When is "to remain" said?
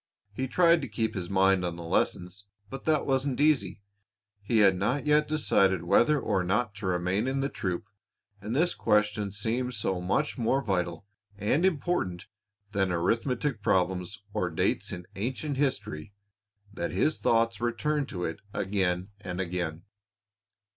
6.77-7.27